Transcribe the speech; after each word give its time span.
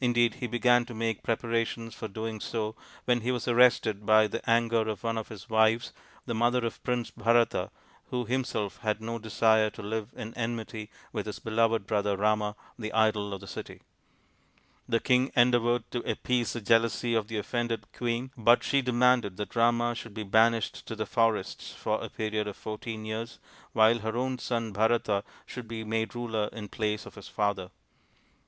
Indeed 0.00 0.34
he 0.34 0.46
began 0.46 0.84
to 0.84 0.94
make 0.94 1.24
preparations 1.24 1.92
for 1.92 2.06
doing 2.06 2.38
so 2.38 2.76
when 3.04 3.22
he 3.22 3.32
was 3.32 3.48
arrested 3.48 4.06
by 4.06 4.28
the 4.28 4.40
anger 4.48 4.88
of 4.88 5.02
one 5.02 5.18
of 5.18 5.26
his 5.26 5.50
wives, 5.50 5.92
the 6.24 6.36
mother 6.36 6.64
of 6.64 6.80
Prince 6.84 7.10
Bharata, 7.10 7.72
who 8.10 8.24
him 8.26 8.44
self 8.44 8.76
had 8.82 9.00
no 9.00 9.18
desire 9.18 9.68
to 9.70 9.82
live 9.82 10.10
in 10.14 10.32
enmity 10.34 10.88
with 11.12 11.26
his 11.26 11.40
beloved 11.40 11.84
brother 11.84 12.16
Rama, 12.16 12.54
the 12.78 12.92
idol 12.92 13.34
of 13.34 13.40
the 13.40 13.48
city. 13.48 13.80
The 14.88 15.00
king 15.00 15.32
endeavoured 15.34 15.90
to 15.90 15.98
appease 16.08 16.52
the 16.52 16.60
jealousy 16.60 17.14
of 17.14 17.26
the 17.26 17.38
offended 17.38 17.88
queen, 17.92 18.30
but 18.36 18.62
she 18.62 18.82
demanded 18.82 19.36
that 19.38 19.56
Rama 19.56 19.96
should 19.96 20.14
be 20.14 20.22
banished 20.22 20.86
to 20.86 20.94
the 20.94 21.06
forests 21.06 21.72
for 21.72 22.00
a 22.00 22.08
period 22.08 22.46
of 22.46 22.56
fourteen 22.56 23.04
years 23.04 23.40
while 23.72 23.98
her 23.98 24.16
own 24.16 24.38
son 24.38 24.70
Bharata 24.72 25.24
should 25.44 25.66
be 25.66 25.82
made 25.82 26.14
ruler 26.14 26.50
in 26.52 26.68
place 26.68 27.04
of 27.04 27.16
his 27.16 27.26
father. 27.26 27.70